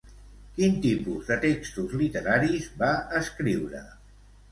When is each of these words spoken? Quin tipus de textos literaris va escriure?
Quin 0.53 0.77
tipus 0.85 1.27
de 1.31 1.35
textos 1.43 1.93
literaris 2.03 2.65
va 2.81 2.89
escriure? 3.21 3.83